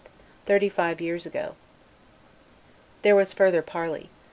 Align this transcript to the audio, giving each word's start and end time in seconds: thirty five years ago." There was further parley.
thirty 0.47 0.67
five 0.67 0.99
years 0.99 1.27
ago." 1.27 1.53
There 3.03 3.15
was 3.15 3.33
further 3.33 3.61
parley. 3.61 4.09